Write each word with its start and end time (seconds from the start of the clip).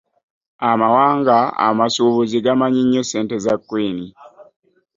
Amawanga 0.71 1.37
amasuubuzi 1.67 2.37
gamanyi 2.45 2.81
nnyo 2.83 3.01
ssente 3.05 3.35
za 3.45 3.53
queen. 3.67 3.99